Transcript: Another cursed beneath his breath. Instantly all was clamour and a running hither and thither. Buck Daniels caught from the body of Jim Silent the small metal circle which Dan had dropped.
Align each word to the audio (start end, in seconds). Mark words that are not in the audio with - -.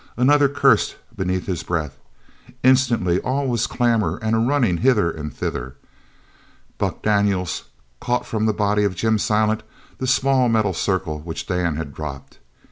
Another 0.17 0.49
cursed 0.49 0.95
beneath 1.15 1.45
his 1.45 1.61
breath. 1.61 1.99
Instantly 2.63 3.19
all 3.19 3.47
was 3.47 3.67
clamour 3.67 4.17
and 4.23 4.35
a 4.35 4.39
running 4.39 4.77
hither 4.77 5.11
and 5.11 5.31
thither. 5.31 5.75
Buck 6.79 7.03
Daniels 7.03 7.65
caught 7.99 8.25
from 8.25 8.47
the 8.47 8.51
body 8.51 8.83
of 8.83 8.95
Jim 8.95 9.19
Silent 9.19 9.61
the 9.99 10.07
small 10.07 10.49
metal 10.49 10.73
circle 10.73 11.19
which 11.19 11.45
Dan 11.45 11.75
had 11.75 11.93
dropped. 11.93 12.39